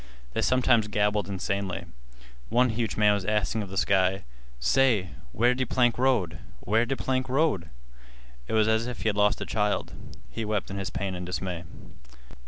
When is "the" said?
3.69-3.77